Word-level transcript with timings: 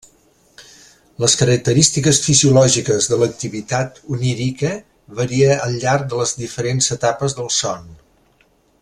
Les 1.23 1.35
característiques 1.41 2.21
fisiològiques 2.23 3.09
de 3.13 3.19
l'activitat 3.23 4.01
onírica 4.17 4.73
varia 5.21 5.61
al 5.67 5.79
llarg 5.85 6.09
de 6.15 6.23
les 6.23 6.37
diferents 6.45 6.91
etapes 6.97 7.41
del 7.43 7.55
son. 7.61 7.87